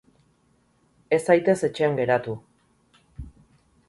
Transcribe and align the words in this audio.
Ez 1.17 1.19
zaitez 1.29 1.55
etxean 1.67 1.99
geratu. 1.99 2.33